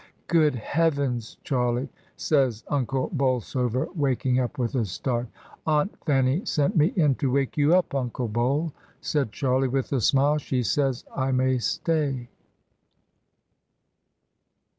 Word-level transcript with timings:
"Good 0.25 0.55
heavens! 0.55 1.37
Charlie," 1.43 1.87
says 2.17 2.63
Unde 2.69 2.87
Bolsover, 3.11 3.87
waking 3.95 4.39
up 4.39 4.57
with 4.57 4.73
a 4.73 4.83
start 4.83 5.27
"Aunt 5.67 5.93
Fanny 6.07 6.43
sent 6.43 6.75
me 6.75 6.87
in 6.95 7.13
to 7.13 7.29
wake 7.31 7.55
you 7.55 7.75
up, 7.75 7.93
Unde 7.93 8.11
Bol," 8.33 8.73
said 9.01 9.31
Charlie, 9.31 9.67
with 9.67 9.93
a 9.93 10.01
smile. 10.01 10.39
"She 10.39 10.63
says 10.63 11.05
I 11.15 11.31
may 11.31 11.59
stay." 11.59 12.29